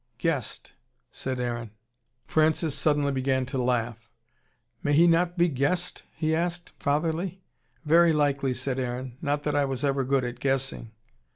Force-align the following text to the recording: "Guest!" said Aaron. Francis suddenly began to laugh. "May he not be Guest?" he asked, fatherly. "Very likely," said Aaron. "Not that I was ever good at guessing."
"Guest!" 0.17 0.73
said 1.11 1.39
Aaron. 1.39 1.69
Francis 2.25 2.73
suddenly 2.73 3.11
began 3.11 3.45
to 3.45 3.61
laugh. 3.61 4.09
"May 4.81 4.93
he 4.93 5.05
not 5.05 5.37
be 5.37 5.47
Guest?" 5.47 6.01
he 6.15 6.33
asked, 6.33 6.71
fatherly. 6.79 7.43
"Very 7.85 8.11
likely," 8.11 8.55
said 8.55 8.79
Aaron. 8.79 9.15
"Not 9.21 9.43
that 9.43 9.55
I 9.55 9.65
was 9.65 9.83
ever 9.83 10.03
good 10.03 10.23
at 10.25 10.39
guessing." 10.39 10.89